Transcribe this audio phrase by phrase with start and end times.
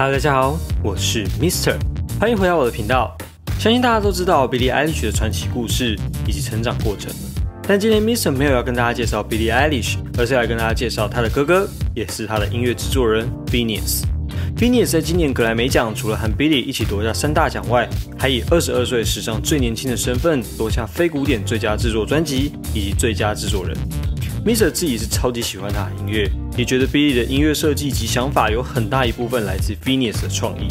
[0.00, 1.76] Hello，大家好，我是 Mister，
[2.18, 3.14] 欢迎回到我的频道。
[3.58, 5.94] 相信大家都知道 Billie Eilish 的传奇故事
[6.26, 7.12] 以及成长过程，
[7.68, 14.04] 但今天 Mister 没有要跟大家介绍 Billie Eilish，而是来跟大家介绍他的哥哥，也是他的音乐制作人 Phineas。
[14.56, 17.86] Phineas 在今年格莱美奖除了和 Billie 一起夺下三大奖外，
[18.18, 23.76] 还以二十二岁史上最年轻的身份夺下非古典最佳制作专辑以及最佳制作人。
[24.44, 30.66] Mister 自己是超级喜欢他的音乐，也觉得 Billie 的音乐设计及想法有很大一部分来自 Phineas 的创意。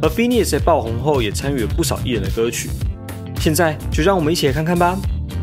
[0.00, 2.70] 而 Phineas 在爆红后也参与了不少艺人的歌曲。
[3.40, 4.96] 现在就让我们一起来看看吧。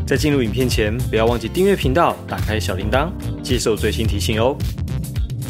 [0.07, 3.09] 在进入影片前，不要忘记订阅频道，打开小铃铛，
[3.43, 4.55] 接受最新提醒哦。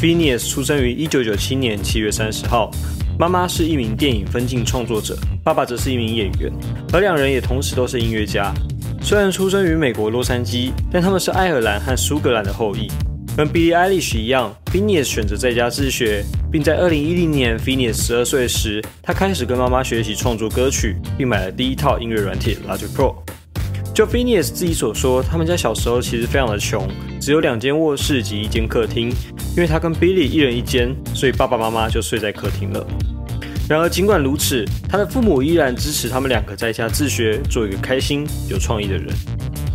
[0.00, 2.72] Phineas 出生于一九九七年七月三十号，
[3.18, 6.52] 妈妈是一名电影分镜创作者，爸爸则是一名演员，
[6.92, 8.52] 而两人也同时都是音乐家。
[9.06, 12.90] 虽然出生于美国洛杉矶，但他们是爱尔兰和苏格兰的后裔。
[13.36, 23.14] 跟 Billie Eilish 一样，Phineas 选择在家自学，并在2010年 Phineas 十二岁时，他开始跟妈妈学习创作歌曲，并买了第一套音乐软体 Logic Pro。
[23.94, 26.88] 就 Phineas 自己所说，他们家小时候其实非常的穷，
[27.20, 29.10] 只有两间卧室及一间客厅，
[29.56, 32.84] 因为他跟 Billie 一人一间，所以爸爸妈妈就睡在客厅了。
[33.68, 39.06] 然而，尽管如此，他的父母依然支持他们两个在家自学，做一个开心、有创意的人。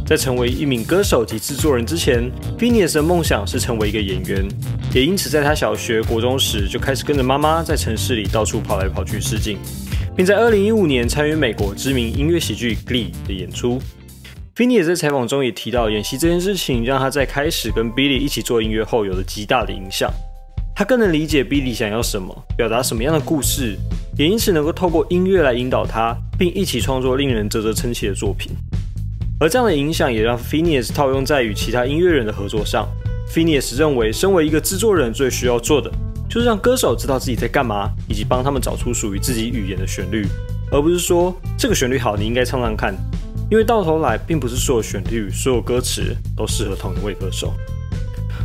[0.06, 4.48] 在成为一名歌手及制作人之前，Phineas 的梦想是成为一个演员，
[4.94, 9.58] 也因此在他小学、国中时就开始跟着妈妈在城市里到处跑来跑去试镜，
[10.16, 13.81] 并在2015年参与美国知名音乐喜剧《Glee》的演出。
[14.55, 20.09] Phineas 在采访中也提到，演戏这件事情让他在开始跟 Billy 一起做音乐后有了极大的影响。
[20.82, 23.78] 他更能理解 Billy 想要什么，表达什么样的故事，
[24.18, 28.52] 也因此能够透过音乐来引导他，并一起创作令人啧啧称奇的作品。
[29.40, 32.90] 而这样的影响也让 Phineas 套用在与其他音乐人的合作上。
[33.32, 35.88] Phineas 认为，身为一个制作人，最需要做的
[36.28, 40.26] 就是让歌手知道自己在干嘛，以及帮他们找出属于自己语言的旋律，
[40.72, 42.95] 而不是说这个旋律好，你应该唱唱看。
[43.52, 47.54] 因为到头来，并不是所有旋律、所有歌词都适合同一位歌手。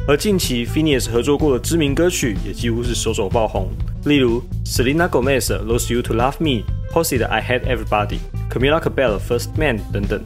[0.09, 3.69] 而近期 Phineas 合作过的知名歌曲也几乎是首首爆红，
[4.05, 6.63] 例如 Selena Gomez 的《Lose You to Love Me》、
[6.93, 8.19] Posey 的《I Hate Everybody》、
[8.49, 10.23] Camila Cabello 的《First Man》等等。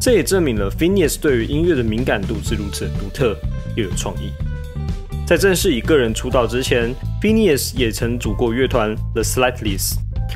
[0.00, 3.36] 这也证明了 Phineas 对于音乐的敏感度是如此独特
[3.76, 4.32] 又有创意。
[5.24, 6.92] 在正式以个人出道之前
[7.22, 9.94] ，Phineas 也曾组过乐团 The Slightlies，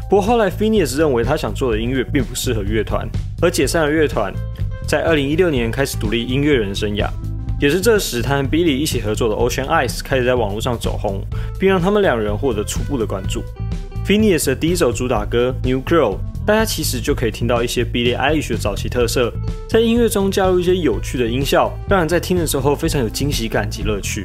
[0.09, 3.09] 不过后来 Phineas 认为他想做的音乐并不适合乐团，
[3.43, 4.33] 而解散了乐团，
[4.87, 7.11] 在2016年开始独立音乐人生涯。
[7.61, 11.25] 也是这时，他和 Billy 一起合作的 Ocean Eyes 开始在网络上走红，
[11.59, 13.43] 并让他们两人获得初步的关注。
[14.07, 16.15] Phineas 的第一首主打歌《New Girl》，
[16.47, 19.33] 大家其实就可以听到一些 Billy Eilish 的早期特色，
[19.69, 24.25] 在音乐中加入一些有趣的音效，让人在听的时候非常有惊喜感及乐趣。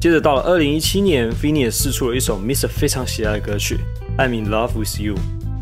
[0.00, 3.78] 接着到了2017年，Phineas 试出了一首 Mr 非常喜爱的歌曲
[4.22, 5.14] 《I'm in Love with You》。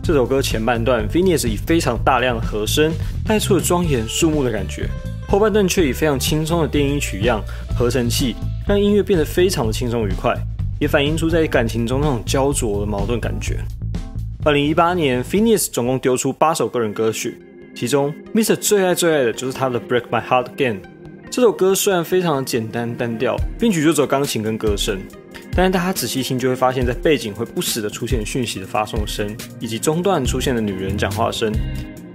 [0.02, 2.92] 这首歌前半段，Phineas 以非常大量的和声
[3.26, 4.88] 带出了庄严肃穆的感觉。
[5.30, 7.44] 后半段却以非常轻松的电音取样
[7.76, 8.34] 合成器，
[8.66, 10.34] 让音乐变得非常的轻松愉快，
[10.80, 13.58] 也反映出在感情中那种焦灼的矛盾感觉。
[14.42, 17.38] 二零一八年，Phineas 总共丢出八首个人歌曲，
[17.74, 20.76] 其中 Mr 最爱最爱的就是他的《Break My Heart Again》。
[21.30, 24.98] 这首歌虽然非常的简单单调，编曲就只有钢琴跟歌声，
[25.54, 31.52] 但是大家仔细听就会发现，在背景会不时的出现讯息的发送声，以及中段出现的女人讲话声。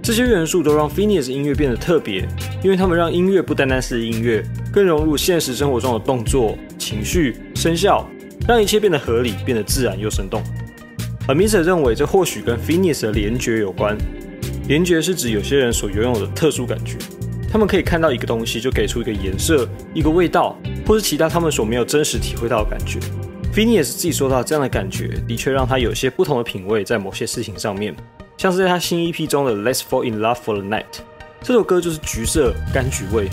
[0.04, 2.28] 这些元素都让 Phineas 音乐变得特别，
[2.62, 8.06] 因为他们让音乐不单单是音乐，更融入现实生活中的动作、情绪、声效，
[8.46, 10.42] 让一切变得合理、变得自然又生动。
[11.26, 13.96] 而 Mister 认为这或许跟 Phineas 的联觉有关。
[14.68, 16.98] 联觉是指有些人所拥有的特殊感觉，
[17.50, 20.54] 他们可以看到一个东西就给出一个颜色、一个味道，
[20.86, 23.00] 或是其他他们所没有真实体会到的感觉。
[23.54, 27.96] Phineas 自己说到这样的感觉，的确让他有些不同的品味在某些事情上面。
[28.44, 30.82] 像是在他新 EP 中的《Let's Fall in Love for the Night》，
[31.40, 33.26] 这首歌就是橘色柑橘味。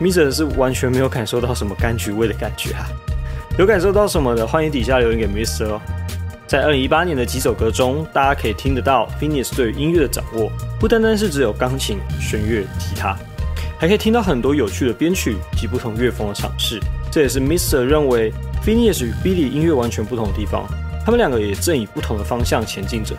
[0.00, 2.84] Mr 是完全没有感受到什么柑橘味的感觉啊，
[3.56, 5.80] 有感受到什么的，欢迎底下留言给 Mr 哦。
[6.48, 13.16] 在二零一八年的几首歌中，大家可以听得到 Phineas 对音乐的掌握，不单单是只有钢琴、弦乐、吉他，
[13.78, 16.80] 还可以听到很多有趣的编曲及不同乐风的尝试。
[17.08, 18.32] 这也是 Mr 认为
[18.66, 20.66] Phineas 与 Billy 音乐完全不同的地方，
[21.04, 23.14] 他们两个也正以不同的方向前进着。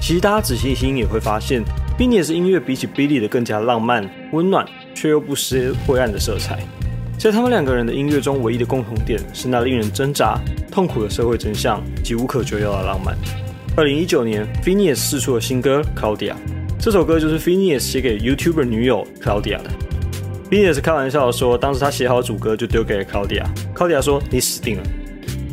[0.00, 1.62] 其实大家仔细听也会发现
[1.98, 6.58] ，Phineas 音乐比起 Billy 的更加浪漫、温暖，却又不失灰暗的色彩。
[7.18, 10.40] 在他们两个人的音乐中，唯一的共同点是那令人挣扎、
[10.72, 13.14] 痛苦的社会真相及无可救药的浪漫。
[13.76, 16.32] 二零一九年，Phineas 试出了新歌《Claudia》，
[16.78, 19.70] 这首歌就是 Phineas 写给 YouTuber 女友 Claudia 的。
[20.50, 24.82] Phineas 开玩笑说，当时他写好主歌就丢给了 Claudia，Claudia 说：“你死定了。”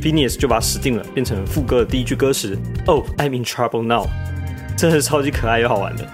[0.02, 4.08] Phineas 就把死定了，变成副歌的第一句歌词：“Oh, I'm in trouble now。”
[4.78, 6.06] 真的是超级可爱又好玩的。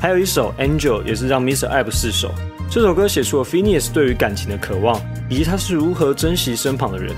[0.00, 1.68] 还有一首《Angel》也是让 Mr.
[1.68, 2.34] 爱不释手。
[2.68, 5.00] 这首歌写出了 Phineas 对于感情的渴望，
[5.30, 7.14] 以及他是如何珍惜身旁的人。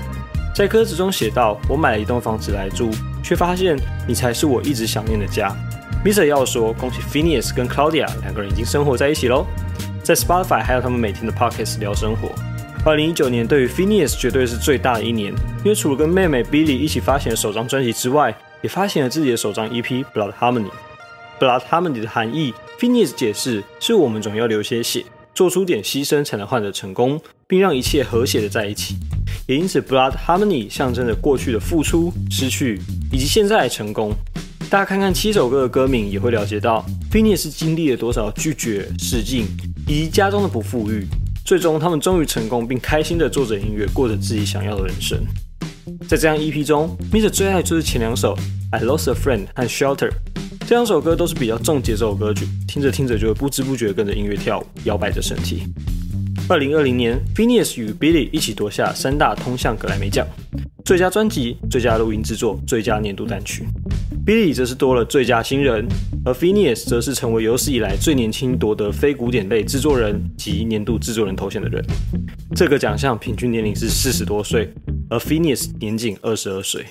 [0.55, 2.91] 在歌词中写道：“我买了一栋房子来住，
[3.23, 3.77] 却发现
[4.07, 5.55] 你才是我一直想念的家。”
[6.05, 6.25] Mr.
[6.25, 9.45] 要说：“恭喜 Phineas 跟 Claudia 两个人已经生活在一起喽。”
[10.03, 12.29] 在 Spotify 还有他们每天的 Pockets 聊生活。
[12.85, 15.33] 二零一九年对于 Phineas 绝对是最大的一年，
[15.63, 19.83] 因为除了跟妹妹 Billy 一起发行了首张专辑之外，也发行了自己的首张 EP
[20.13, 20.65] 《Blood Harmony》。
[21.39, 25.05] Blood Harmony 的含义，Phineas 解释是我们总要流些血，
[25.35, 28.95] 做出点牺牲才能换得成功，并让一切和谐的在一起。
[29.47, 32.81] 也因此，Blood Harmony 象征着过去的付出、失去，
[33.11, 34.13] 以及现在的成功。
[34.69, 39.45] 大家看看七首歌的歌名，也会了解到 Phineas 经历了多少拒绝、试镜，
[39.87, 41.07] 以及家中的不富裕。
[41.45, 45.17] 最终，他们终于成功，并开心的做着音乐，过着自己想要的人生。
[46.01, 48.35] 在这张 EP 中，Mr 最爱就是前两首
[48.71, 50.09] 《I Lost a Friend》和《Shelter》。
[50.67, 55.63] 这两首歌都是比较重节奏的歌曲，听着听着就会不知不觉跟着音乐跳舞，摇摆着身体。
[56.49, 60.27] 二零二零年，Phineas 与 Billy 一起夺下三大通向格莱美奖：
[60.83, 63.65] 最佳专辑、最佳录音制作、最佳年度单曲。
[64.25, 65.87] Billy 则是多了最佳新人，
[66.25, 71.81] 而 Phineas 则是成为有史以来最年轻夺得非古典类制作人及年度制作人头衔的人。
[72.53, 74.73] 这个奖项平均年龄是四十多岁，
[75.09, 76.85] 而 Phineas 年仅二十二岁。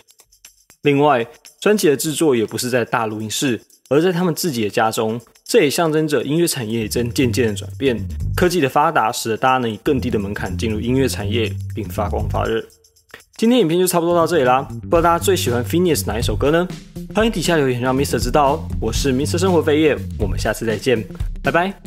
[0.82, 1.26] 另外，
[1.60, 5.20] 专辑的制作也不是在大录音室，而在他们自己的家中。
[5.48, 7.96] 这也象征着音乐产业正渐渐的转变，
[8.36, 12.60] 科技的发达使得大家能以更低的门槛进入音乐产业并发光发热。
[13.36, 16.66] 今天影片就差不多到这里啦，不知道大家最喜欢 Phineas 哪一首歌呢？
[17.14, 18.68] 欢迎底下留言让 Mr 知道哦。
[18.80, 21.00] 我是 Mr 生活飞叶，我们下次再见，
[21.44, 21.80] 拜拜。